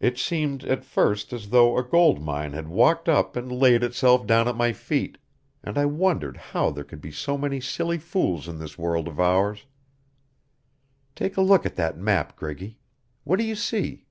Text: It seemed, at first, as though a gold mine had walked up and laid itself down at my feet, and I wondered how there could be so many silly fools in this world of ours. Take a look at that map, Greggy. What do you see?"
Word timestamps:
It 0.00 0.16
seemed, 0.16 0.64
at 0.64 0.82
first, 0.82 1.30
as 1.30 1.50
though 1.50 1.76
a 1.76 1.84
gold 1.84 2.22
mine 2.22 2.54
had 2.54 2.68
walked 2.68 3.06
up 3.06 3.36
and 3.36 3.52
laid 3.52 3.82
itself 3.82 4.26
down 4.26 4.48
at 4.48 4.56
my 4.56 4.72
feet, 4.72 5.18
and 5.62 5.76
I 5.76 5.84
wondered 5.84 6.38
how 6.38 6.70
there 6.70 6.84
could 6.84 7.02
be 7.02 7.10
so 7.10 7.36
many 7.36 7.60
silly 7.60 7.98
fools 7.98 8.48
in 8.48 8.58
this 8.58 8.78
world 8.78 9.08
of 9.08 9.20
ours. 9.20 9.66
Take 11.14 11.36
a 11.36 11.42
look 11.42 11.66
at 11.66 11.76
that 11.76 11.98
map, 11.98 12.34
Greggy. 12.34 12.78
What 13.24 13.38
do 13.38 13.44
you 13.44 13.54
see?" 13.54 14.06